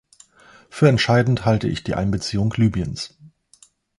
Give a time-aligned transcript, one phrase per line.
[0.71, 3.19] Für entscheidend halte ich die Einbeziehung Libyens.